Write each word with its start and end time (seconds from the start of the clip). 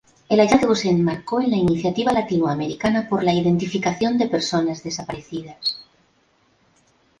El 0.29 0.39
hallazgo 0.39 0.73
se 0.73 0.89
enmarcó 0.89 1.41
en 1.41 1.51
la 1.51 1.57
Iniciativa 1.57 2.11
Latinoamericana 2.11 3.07
por 3.07 3.23
la 3.23 3.33
Identificación 3.35 4.17
de 4.17 4.29
Personas 4.29 4.81
Desaparecidas. 4.81 5.77